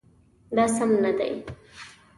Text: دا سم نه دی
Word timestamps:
دا 0.55 0.65
سم 0.75 0.91
نه 1.03 1.11
دی 1.17 1.31